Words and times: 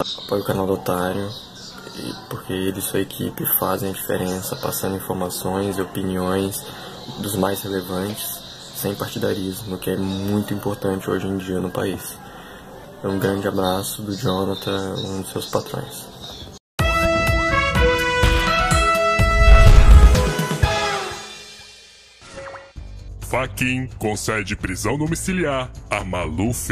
Apoio 0.00 0.42
o 0.42 0.44
canal 0.44 0.66
do 0.66 0.72
Otário, 0.74 1.30
porque 2.28 2.52
ele 2.52 2.78
e 2.78 2.82
sua 2.82 3.00
equipe 3.00 3.44
fazem 3.58 3.90
a 3.90 3.92
diferença, 3.92 4.56
passando 4.56 4.96
informações 4.96 5.76
e 5.76 5.82
opiniões 5.82 6.64
dos 7.18 7.36
mais 7.36 7.60
relevantes, 7.62 8.40
sem 8.74 8.94
partidarismo, 8.94 9.76
que 9.76 9.90
é 9.90 9.96
muito 9.96 10.54
importante 10.54 11.10
hoje 11.10 11.26
em 11.26 11.36
dia 11.36 11.60
no 11.60 11.70
país. 11.70 12.16
Um 13.04 13.18
grande 13.18 13.46
abraço 13.46 14.02
do 14.02 14.14
Jonathan, 14.14 14.94
um 15.04 15.22
dos 15.22 15.32
seus 15.32 15.46
patrões. 15.46 16.06
Faquin 23.30 23.86
concede 23.96 24.56
prisão 24.56 24.98
domiciliar 24.98 25.70
a 25.88 26.02
Maluf. 26.02 26.68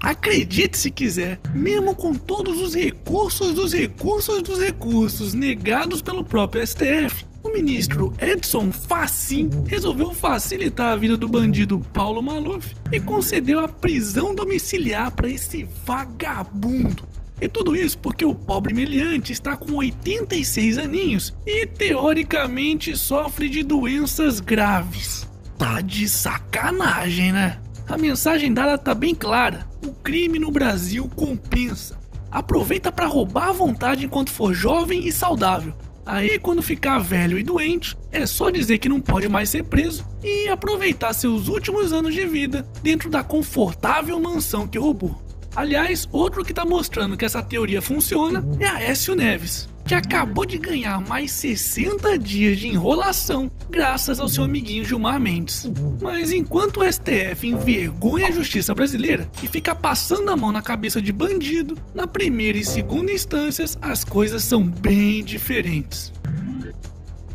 Acredite 0.00 0.78
se 0.78 0.90
quiser, 0.90 1.38
mesmo 1.54 1.94
com 1.94 2.14
todos 2.14 2.62
os 2.62 2.74
recursos 2.74 3.52
dos 3.52 3.74
recursos 3.74 4.40
dos 4.40 4.58
recursos 4.58 5.34
negados 5.34 6.00
pelo 6.00 6.24
próprio 6.24 6.66
STF, 6.66 7.26
o 7.42 7.50
ministro 7.50 8.10
Edson 8.18 8.72
Fachin 8.72 9.50
resolveu 9.66 10.14
facilitar 10.14 10.94
a 10.94 10.96
vida 10.96 11.14
do 11.14 11.28
bandido 11.28 11.78
Paulo 11.92 12.22
Maluf 12.22 12.74
e 12.90 12.98
concedeu 12.98 13.60
a 13.60 13.68
prisão 13.68 14.34
domiciliar 14.34 15.10
para 15.10 15.28
esse 15.28 15.68
vagabundo. 15.84 17.06
E 17.38 17.48
tudo 17.48 17.76
isso 17.76 17.98
porque 17.98 18.24
o 18.24 18.34
pobre 18.34 18.72
meliante 18.72 19.30
está 19.30 19.54
com 19.58 19.74
86 19.74 20.78
aninhos 20.78 21.34
e 21.46 21.66
teoricamente 21.66 22.96
sofre 22.96 23.50
de 23.50 23.62
doenças 23.62 24.40
graves. 24.40 25.26
Tá 25.58 25.80
de 25.80 26.08
sacanagem, 26.08 27.32
né? 27.32 27.58
A 27.88 27.96
mensagem 27.96 28.52
dada 28.52 28.76
tá 28.76 28.94
bem 28.94 29.14
clara. 29.14 29.66
O 29.84 29.92
crime 29.92 30.38
no 30.38 30.50
Brasil 30.50 31.10
compensa. 31.14 31.98
Aproveita 32.30 32.90
para 32.92 33.06
roubar 33.06 33.48
à 33.48 33.52
vontade 33.52 34.04
enquanto 34.04 34.30
for 34.30 34.52
jovem 34.52 35.06
e 35.06 35.12
saudável. 35.12 35.72
Aí, 36.04 36.38
quando 36.38 36.62
ficar 36.62 36.98
velho 36.98 37.38
e 37.38 37.42
doente, 37.42 37.96
é 38.12 38.26
só 38.26 38.50
dizer 38.50 38.78
que 38.78 38.88
não 38.88 39.00
pode 39.00 39.28
mais 39.28 39.48
ser 39.48 39.64
preso 39.64 40.06
e 40.22 40.48
aproveitar 40.48 41.12
seus 41.12 41.48
últimos 41.48 41.92
anos 41.92 42.14
de 42.14 42.24
vida 42.26 42.66
dentro 42.82 43.08
da 43.08 43.24
confortável 43.24 44.20
mansão 44.20 44.68
que 44.68 44.78
roubou. 44.78 45.20
Aliás, 45.54 46.08
outro 46.12 46.44
que 46.44 46.54
tá 46.54 46.64
mostrando 46.64 47.16
que 47.16 47.24
essa 47.24 47.42
teoria 47.42 47.80
funciona 47.80 48.44
é 48.60 48.66
a 48.66 48.82
Écio 48.82 49.16
Neves 49.16 49.68
que 49.86 49.94
acabou 49.94 50.44
de 50.44 50.58
ganhar 50.58 51.00
mais 51.00 51.30
60 51.30 52.18
dias 52.18 52.58
de 52.58 52.66
enrolação 52.66 53.50
graças 53.70 54.18
ao 54.18 54.28
seu 54.28 54.42
amiguinho 54.42 54.84
Gilmar 54.84 55.20
Mendes. 55.20 55.70
Mas 56.02 56.32
enquanto 56.32 56.80
o 56.80 56.92
STF 56.92 57.46
envergonha 57.46 58.26
a 58.26 58.32
justiça 58.32 58.74
brasileira 58.74 59.30
e 59.42 59.46
fica 59.46 59.74
passando 59.76 60.28
a 60.30 60.36
mão 60.36 60.50
na 60.50 60.60
cabeça 60.60 61.00
de 61.00 61.12
bandido, 61.12 61.78
na 61.94 62.06
primeira 62.06 62.58
e 62.58 62.64
segunda 62.64 63.12
instâncias 63.12 63.78
as 63.80 64.02
coisas 64.02 64.42
são 64.42 64.64
bem 64.64 65.22
diferentes. 65.22 66.12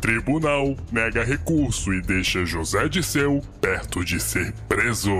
Tribunal 0.02 0.76
nega 0.90 1.22
recurso 1.22 1.94
e 1.94 2.02
deixa 2.02 2.44
José 2.44 2.88
Disseu 2.88 3.40
perto 3.60 4.04
de 4.04 4.18
ser 4.18 4.52
preso. 4.68 5.12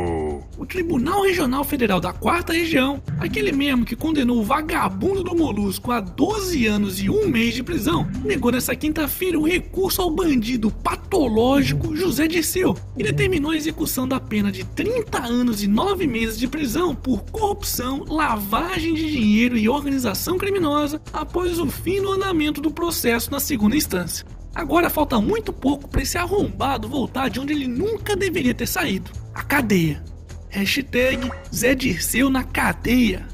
O 0.58 0.66
Tribunal 0.66 1.22
Regional 1.22 1.62
Federal 1.62 2.00
da 2.00 2.12
Quarta 2.12 2.52
Região, 2.52 3.00
aquele 3.20 3.52
mesmo 3.52 3.84
que 3.84 3.94
condenou 3.94 4.40
o 4.40 4.42
vagabundo 4.42 5.22
do 5.22 5.36
Molusco 5.36 5.92
a 5.92 6.00
12 6.00 6.66
anos 6.66 7.00
e 7.00 7.08
um 7.08 7.28
mês 7.28 7.54
de 7.54 7.62
prisão, 7.62 8.10
negou 8.24 8.50
nessa 8.50 8.74
quinta-feira 8.74 9.38
o 9.38 9.46
recurso 9.46 10.02
ao 10.02 10.10
bandido 10.10 10.68
patológico 10.68 11.94
José 11.94 12.26
Disseu 12.26 12.76
e 12.98 13.04
determinou 13.04 13.52
a 13.52 13.56
execução 13.56 14.08
da 14.08 14.18
pena 14.18 14.50
de 14.50 14.64
30 14.64 15.22
anos 15.22 15.62
e 15.62 15.68
9 15.68 16.08
meses 16.08 16.36
de 16.36 16.48
prisão 16.48 16.92
por 16.92 17.22
corrupção, 17.30 18.04
lavagem 18.08 18.94
de 18.94 19.08
dinheiro 19.12 19.56
e 19.56 19.68
organização 19.68 20.36
criminosa 20.36 21.00
após 21.12 21.60
o 21.60 21.70
fim 21.70 22.02
do 22.02 22.10
andamento 22.10 22.60
do 22.60 22.72
processo 22.72 23.30
na 23.30 23.38
segunda 23.38 23.76
instância. 23.76 24.26
Agora 24.54 24.90
falta 24.90 25.20
muito 25.20 25.52
pouco 25.52 25.88
para 25.88 26.02
esse 26.02 26.18
arrombado 26.18 26.88
voltar 26.88 27.28
de 27.28 27.40
onde 27.40 27.52
ele 27.52 27.66
nunca 27.66 28.14
deveria 28.14 28.54
ter 28.54 28.66
saído. 28.66 29.10
A 29.34 29.42
cadeia. 29.42 30.02
Hashtag 30.50 31.30
Zé 31.54 31.74
Dirceu 31.74 32.28
na 32.28 32.44
cadeia. 32.44 33.26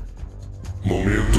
Momento. 0.84 1.38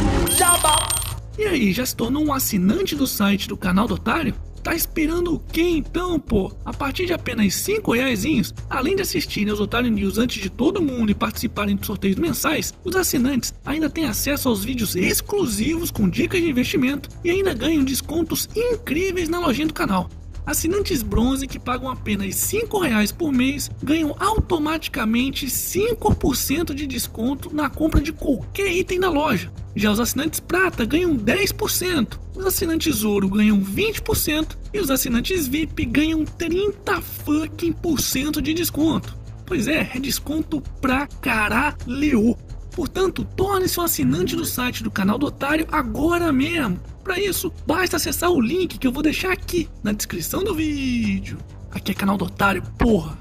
E 1.38 1.46
aí, 1.46 1.72
já 1.72 1.86
se 1.86 1.96
tornou 1.96 2.26
um 2.26 2.34
assinante 2.34 2.96
do 2.96 3.08
site 3.08 3.48
do 3.48 3.56
canal 3.56 3.88
do 3.88 3.94
Otário? 3.94 4.36
Tá 4.70 4.76
esperando 4.76 5.34
o 5.34 5.40
que 5.40 5.64
então, 5.64 6.20
pô? 6.20 6.52
A 6.64 6.72
partir 6.72 7.08
de 7.08 7.12
apenas 7.12 7.56
5 7.56 7.92
reais, 7.92 8.24
além 8.70 8.96
de 8.96 9.02
assistirem 9.02 9.50
aos 9.50 9.60
Otário 9.60 9.90
News 9.90 10.20
antes 10.20 10.40
de 10.40 10.48
todo 10.48 10.80
mundo 10.80 11.10
e 11.10 11.16
participarem 11.16 11.76
de 11.76 11.88
sorteios 11.88 12.18
mensais, 12.18 12.72
os 12.84 12.96
assinantes 12.96 13.52
ainda 13.66 13.90
têm 13.90 14.06
acesso 14.06 14.48
aos 14.48 14.64
vídeos 14.64 14.96
exclusivos 14.96 15.90
com 15.90 16.08
dicas 16.08 16.40
de 16.40 16.52
investimento 16.52 17.10
e 17.24 17.32
ainda 17.32 17.52
ganham 17.56 17.84
descontos 17.84 18.48
incríveis 18.56 19.28
na 19.28 19.40
lojinha 19.40 19.66
do 19.66 19.74
canal. 19.74 20.08
Assinantes 20.46 21.02
bronze 21.02 21.48
que 21.48 21.58
pagam 21.58 21.90
apenas 21.90 22.52
R$ 22.54 22.68
reais 22.80 23.12
por 23.12 23.32
mês 23.32 23.72
ganham 23.82 24.16
automaticamente 24.20 25.48
5% 25.48 26.76
de 26.76 26.86
desconto 26.86 27.52
na 27.52 27.72
compra 27.72 28.00
de 28.00 28.14
qualquer 28.14 28.72
item 28.72 29.00
da 29.00 29.10
loja. 29.10 29.52
Já 29.76 29.92
os 29.92 30.00
assinantes 30.00 30.40
prata 30.40 30.84
ganham 30.84 31.16
10%, 31.16 32.20
os 32.36 32.46
assinantes 32.46 33.04
ouro 33.04 33.30
ganham 33.30 33.62
20% 33.62 34.58
e 34.74 34.80
os 34.80 34.90
assinantes 34.90 35.48
VIP 35.48 35.86
ganham 35.86 36.26
30 36.26 37.02
fucking 37.02 37.74
por 37.74 38.00
cento 38.00 38.42
de 38.42 38.54
desconto. 38.54 39.18
Pois 39.46 39.68
é, 39.68 39.92
é 39.96 40.00
desconto 40.00 40.62
pra 40.82 41.08
caralho. 41.08 42.38
Portanto, 42.72 43.26
torne-se 43.36 43.80
um 43.80 43.84
assinante 43.84 44.36
do 44.36 44.46
site 44.46 44.84
do 44.84 44.92
canal 44.92 45.18
do 45.18 45.26
Otário 45.26 45.68
agora 45.72 46.32
mesmo. 46.32 46.80
Para 47.04 47.20
isso, 47.20 47.52
basta 47.66 47.98
acessar 47.98 48.32
o 48.32 48.40
link 48.40 48.78
que 48.78 48.88
eu 48.88 48.92
vou 48.92 49.04
deixar 49.04 49.32
aqui 49.32 49.68
na 49.84 49.92
descrição 49.92 50.44
do 50.44 50.54
vídeo. 50.54 51.38
Aqui 51.72 51.92
é 51.92 51.96
canal 51.96 52.18
do 52.18 52.26
Otário, 52.26 52.64
porra. 52.78 53.18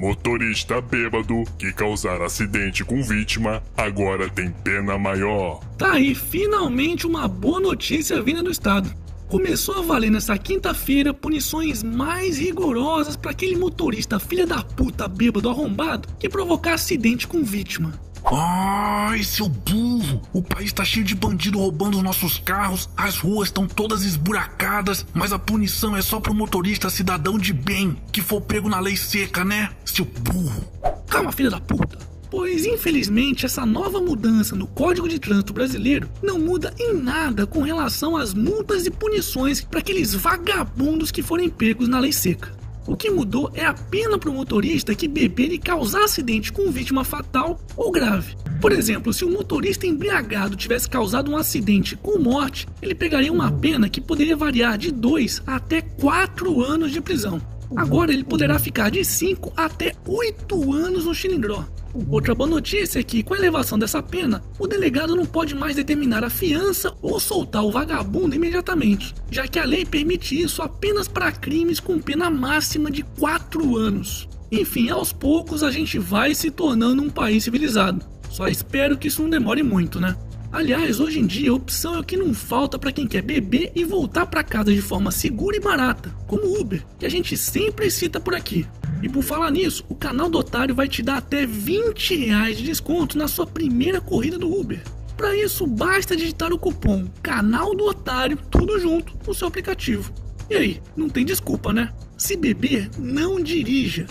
Motorista 0.00 0.80
bêbado 0.80 1.44
que 1.58 1.74
causar 1.74 2.22
acidente 2.22 2.82
com 2.82 3.02
vítima 3.02 3.62
agora 3.76 4.30
tem 4.30 4.50
pena 4.50 4.96
maior. 4.96 5.60
Tá 5.76 5.92
aí 5.92 6.14
finalmente 6.14 7.06
uma 7.06 7.28
boa 7.28 7.60
notícia 7.60 8.22
vinda 8.22 8.42
do 8.42 8.50
estado. 8.50 8.90
Começou 9.28 9.74
a 9.74 9.82
valer 9.82 10.10
nessa 10.10 10.38
quinta-feira 10.38 11.12
punições 11.12 11.82
mais 11.82 12.38
rigorosas 12.38 13.14
para 13.14 13.32
aquele 13.32 13.56
motorista 13.56 14.18
filha 14.18 14.46
da 14.46 14.62
puta 14.62 15.06
bêbado 15.06 15.50
arrombado 15.50 16.08
que 16.18 16.30
provocar 16.30 16.72
acidente 16.72 17.28
com 17.28 17.44
vítima. 17.44 17.92
Ai, 18.32 19.24
seu 19.24 19.48
burro! 19.48 20.22
O 20.32 20.40
país 20.40 20.72
tá 20.72 20.84
cheio 20.84 21.04
de 21.04 21.16
bandido 21.16 21.58
roubando 21.58 21.96
os 21.96 22.02
nossos 22.02 22.38
carros, 22.38 22.88
as 22.96 23.18
ruas 23.18 23.48
estão 23.48 23.66
todas 23.66 24.04
esburacadas, 24.04 25.04
mas 25.12 25.32
a 25.32 25.38
punição 25.38 25.96
é 25.96 26.02
só 26.02 26.20
pro 26.20 26.32
motorista 26.32 26.88
cidadão 26.88 27.36
de 27.36 27.52
bem 27.52 27.96
que 28.12 28.22
for 28.22 28.40
pego 28.40 28.68
na 28.68 28.78
lei 28.78 28.96
seca, 28.96 29.44
né? 29.44 29.70
Seu 29.84 30.04
burro! 30.04 30.64
Calma, 31.08 31.32
filha 31.32 31.50
da 31.50 31.60
puta! 31.60 31.98
Pois 32.30 32.64
infelizmente 32.64 33.44
essa 33.44 33.66
nova 33.66 34.00
mudança 34.00 34.54
no 34.54 34.68
Código 34.68 35.08
de 35.08 35.18
Trânsito 35.18 35.52
Brasileiro 35.52 36.08
não 36.22 36.38
muda 36.38 36.72
em 36.78 36.94
nada 36.94 37.44
com 37.44 37.60
relação 37.60 38.16
às 38.16 38.32
multas 38.32 38.86
e 38.86 38.90
punições 38.92 39.60
para 39.60 39.80
aqueles 39.80 40.14
vagabundos 40.14 41.10
que 41.10 41.24
forem 41.24 41.50
pegos 41.50 41.88
na 41.88 41.98
lei 41.98 42.12
seca. 42.12 42.59
O 42.86 42.96
que 42.96 43.10
mudou 43.10 43.50
é 43.54 43.64
a 43.64 43.74
pena 43.74 44.18
para 44.18 44.30
o 44.30 44.32
motorista 44.32 44.94
que 44.94 45.06
beber 45.06 45.52
e 45.52 45.58
causar 45.58 46.04
acidente 46.04 46.52
com 46.52 46.70
vítima 46.70 47.04
fatal 47.04 47.60
ou 47.76 47.90
grave. 47.90 48.36
Por 48.60 48.72
exemplo, 48.72 49.12
se 49.12 49.24
o 49.24 49.30
motorista 49.30 49.86
embriagado 49.86 50.56
tivesse 50.56 50.88
causado 50.88 51.30
um 51.30 51.36
acidente 51.36 51.96
com 51.96 52.18
morte, 52.18 52.66
ele 52.82 52.94
pegaria 52.94 53.32
uma 53.32 53.50
pena 53.50 53.88
que 53.88 54.00
poderia 54.00 54.36
variar 54.36 54.76
de 54.76 54.90
2 54.90 55.42
até 55.46 55.80
4 55.80 56.62
anos 56.62 56.92
de 56.92 57.00
prisão. 57.00 57.40
Agora 57.76 58.12
ele 58.12 58.24
poderá 58.24 58.58
ficar 58.58 58.90
de 58.90 59.04
5 59.04 59.52
até 59.56 59.94
8 60.06 60.72
anos 60.72 61.04
no 61.04 61.14
xilindró. 61.14 61.64
Outra 62.08 62.34
boa 62.34 62.48
notícia 62.48 63.00
é 63.00 63.02
que, 63.02 63.22
com 63.22 63.34
a 63.34 63.38
elevação 63.38 63.78
dessa 63.78 64.02
pena, 64.02 64.42
o 64.58 64.66
delegado 64.66 65.16
não 65.16 65.26
pode 65.26 65.54
mais 65.54 65.76
determinar 65.76 66.22
a 66.22 66.30
fiança 66.30 66.94
ou 67.02 67.18
soltar 67.18 67.64
o 67.64 67.70
vagabundo 67.70 68.36
imediatamente, 68.36 69.14
já 69.30 69.46
que 69.48 69.58
a 69.58 69.64
lei 69.64 69.84
permite 69.84 70.40
isso 70.40 70.62
apenas 70.62 71.08
para 71.08 71.32
crimes 71.32 71.80
com 71.80 71.98
pena 71.98 72.30
máxima 72.30 72.90
de 72.90 73.02
4 73.02 73.76
anos. 73.76 74.28
Enfim, 74.52 74.88
aos 74.88 75.12
poucos 75.12 75.62
a 75.62 75.70
gente 75.70 75.98
vai 75.98 76.34
se 76.34 76.50
tornando 76.50 77.02
um 77.02 77.10
país 77.10 77.44
civilizado. 77.44 78.04
Só 78.30 78.46
espero 78.46 78.96
que 78.96 79.08
isso 79.08 79.22
não 79.22 79.30
demore 79.30 79.62
muito, 79.62 80.00
né? 80.00 80.16
Aliás, 80.52 80.98
hoje 80.98 81.20
em 81.20 81.26
dia 81.26 81.50
a 81.50 81.54
opção 81.54 81.94
é 81.94 82.00
o 82.00 82.04
que 82.04 82.16
não 82.16 82.34
falta 82.34 82.76
para 82.76 82.90
quem 82.90 83.06
quer 83.06 83.22
beber 83.22 83.70
e 83.72 83.84
voltar 83.84 84.26
para 84.26 84.42
casa 84.42 84.72
de 84.72 84.82
forma 84.82 85.12
segura 85.12 85.56
e 85.56 85.60
barata, 85.60 86.12
como 86.26 86.60
Uber, 86.60 86.84
que 86.98 87.06
a 87.06 87.08
gente 87.08 87.36
sempre 87.36 87.88
cita 87.88 88.18
por 88.18 88.34
aqui. 88.34 88.66
E 89.00 89.08
por 89.08 89.22
falar 89.22 89.52
nisso, 89.52 89.84
o 89.88 89.94
canal 89.94 90.28
do 90.28 90.38
Otário 90.38 90.74
vai 90.74 90.88
te 90.88 91.02
dar 91.02 91.18
até 91.18 91.46
20 91.46 92.16
reais 92.16 92.58
de 92.58 92.64
desconto 92.64 93.16
na 93.16 93.28
sua 93.28 93.46
primeira 93.46 94.00
corrida 94.00 94.38
do 94.38 94.52
Uber. 94.52 94.82
Para 95.16 95.36
isso, 95.36 95.66
basta 95.66 96.16
digitar 96.16 96.52
o 96.52 96.58
cupom 96.58 97.06
Canal 97.22 97.74
do 97.74 97.84
Otário, 97.84 98.36
tudo 98.50 98.78
junto, 98.80 99.16
no 99.24 99.32
seu 99.32 99.46
aplicativo. 99.46 100.12
E 100.50 100.56
aí, 100.56 100.82
não 100.96 101.08
tem 101.08 101.24
desculpa, 101.24 101.72
né? 101.72 101.92
Se 102.16 102.36
beber, 102.36 102.90
não 102.98 103.40
dirija. 103.40 104.06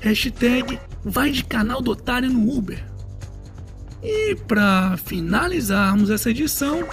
Hashtag 0.00 0.78
vai 1.04 1.30
de 1.30 1.44
canal 1.44 1.80
do 1.80 1.92
Otário 1.92 2.30
no 2.30 2.50
Uber. 2.52 2.93
E 4.04 4.34
para 4.46 4.96
finalizarmos 5.04 6.10
essa 6.10 6.30
edição, 6.30 6.86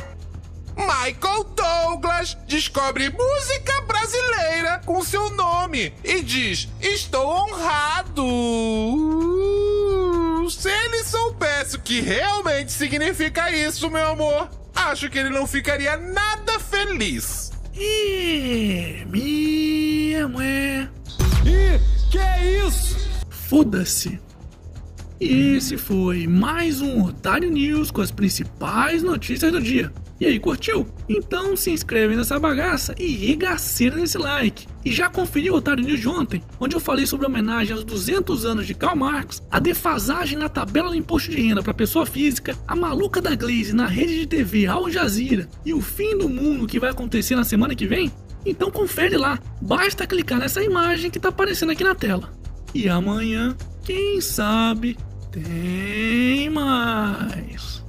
Michael 0.77 1.43
Douglas 1.55 2.37
descobre 2.47 3.09
música 3.09 3.81
brasileira 3.81 4.79
com 4.85 5.03
seu 5.03 5.29
nome 5.31 5.93
e 6.03 6.21
diz: 6.21 6.69
Estou 6.79 7.27
honrado. 7.29 8.23
Uh, 8.25 10.49
se 10.49 10.69
ele 10.69 11.03
soubesse 11.03 11.75
o 11.75 11.81
que 11.81 11.99
realmente 11.99 12.71
significa 12.71 13.51
isso, 13.51 13.89
meu 13.89 14.07
amor, 14.07 14.49
acho 14.73 15.09
que 15.09 15.19
ele 15.19 15.29
não 15.29 15.45
ficaria 15.45 15.97
nada 15.97 16.57
feliz. 16.59 17.51
e 17.75 19.03
minha 19.07 20.27
mulher, 20.29 20.89
Ih, 21.45 21.79
que 22.09 22.17
é 22.17 22.65
isso? 22.65 22.97
foda-se. 23.29 24.17
E 25.21 25.56
esse 25.56 25.77
foi 25.77 26.25
mais 26.25 26.81
um 26.81 27.03
Otário 27.03 27.51
News 27.51 27.91
com 27.91 28.01
as 28.01 28.09
principais 28.09 29.03
notícias 29.03 29.51
do 29.51 29.62
dia. 29.62 29.94
E 30.19 30.25
aí, 30.25 30.39
curtiu? 30.39 30.88
Então 31.07 31.56
se 31.56 31.69
inscreve 31.69 32.15
nessa 32.15 32.39
bagaça 32.39 32.95
e 32.97 33.12
regaceira 33.12 33.97
nesse 33.97 34.18
like. 34.18 34.65
E 34.83 34.91
já 34.91 35.09
conferiu 35.09 35.53
o 35.53 35.57
Otário 35.57 35.83
News 35.83 36.00
de 36.00 36.09
ontem, 36.09 36.41
onde 36.59 36.75
eu 36.75 36.79
falei 36.79 37.06
sobre 37.06 37.27
a 37.27 37.29
homenagem 37.29 37.71
aos 37.71 37.83
200 37.83 38.45
anos 38.45 38.65
de 38.65 38.73
Karl 38.73 38.95
Marx, 38.95 39.44
a 39.51 39.59
defasagem 39.59 40.39
na 40.39 40.50
tabela 40.50 40.89
do 40.89 40.95
imposto 40.95 41.29
de 41.29 41.39
renda 41.39 41.62
para 41.62 41.71
pessoa 41.71 42.03
física, 42.03 42.57
a 42.67 42.75
maluca 42.75 43.21
da 43.21 43.35
Glaze 43.35 43.75
na 43.75 43.85
rede 43.85 44.21
de 44.21 44.25
TV 44.25 44.65
Al 44.65 44.89
Jazeera 44.89 45.47
e 45.63 45.71
o 45.71 45.81
fim 45.81 46.17
do 46.17 46.27
mundo 46.27 46.65
que 46.65 46.79
vai 46.79 46.89
acontecer 46.89 47.35
na 47.35 47.44
semana 47.44 47.75
que 47.75 47.85
vem? 47.85 48.12
Então 48.44 48.71
confere 48.71 49.17
lá, 49.17 49.38
basta 49.62 50.07
clicar 50.07 50.39
nessa 50.39 50.63
imagem 50.63 51.12
que 51.12 51.19
tá 51.19 51.29
aparecendo 51.29 51.74
aqui 51.74 51.83
na 51.83 51.94
tela. 51.94 52.33
E 52.74 52.89
amanhã, 52.89 53.56
quem 53.83 54.21
sabe, 54.21 54.97
tem 55.31 56.49
mais. 56.49 57.81